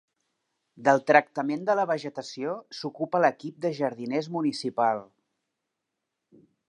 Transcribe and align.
Del 0.87 1.01
tractament 1.09 1.67
de 1.67 1.75
la 1.79 1.83
vegetació 1.91 2.55
s'ocupa 2.77 3.21
l'equip 3.25 3.59
de 3.67 3.73
jardiners 3.81 4.31
municipal. 4.39 5.03